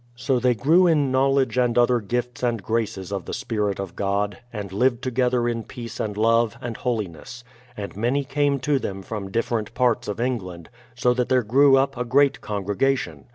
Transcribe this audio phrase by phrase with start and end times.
[0.15, 4.39] So they grew in knowledge and other gifts and graces of the spirit of God,
[4.51, 7.43] and lived together in peace and love and holiness;
[7.77, 11.97] and many came to them from different parts of England, so that there grew up
[11.97, 13.25] a great congregation.